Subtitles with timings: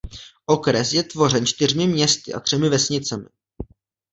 [0.47, 3.27] Okres je tvořen čtyřmi městy a třemi vesnicemi.